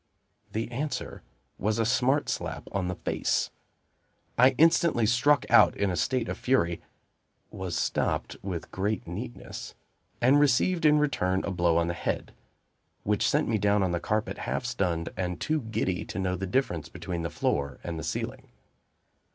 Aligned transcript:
The 0.51 0.71
answer 0.71 1.21
was 1.59 1.77
a 1.77 1.85
smart 1.85 2.27
slap 2.27 2.67
on 2.71 2.87
the 2.87 2.95
face. 2.95 3.51
I 4.35 4.55
instantly 4.57 5.05
struck 5.05 5.45
out 5.51 5.77
in 5.77 5.91
a 5.91 5.95
state 5.95 6.27
of 6.27 6.39
fury 6.39 6.81
was 7.51 7.75
stopped 7.75 8.35
with 8.41 8.71
great 8.71 9.05
neatness 9.05 9.75
and 10.19 10.39
received 10.39 10.85
in 10.85 10.97
return 10.97 11.43
a 11.43 11.51
blow 11.51 11.77
on 11.77 11.85
the 11.85 11.93
head, 11.93 12.33
which 13.03 13.29
sent 13.29 13.47
me 13.47 13.59
down 13.59 13.83
on 13.83 13.91
the 13.91 13.99
carpet 13.99 14.39
half 14.39 14.65
stunned, 14.65 15.09
and 15.15 15.39
too 15.39 15.61
giddy 15.61 16.03
to 16.05 16.17
know 16.17 16.35
the 16.35 16.47
difference 16.47 16.89
between 16.89 17.21
the 17.21 17.29
floor 17.29 17.77
and 17.83 17.99
the 17.99 18.03
ceiling. 18.03 18.47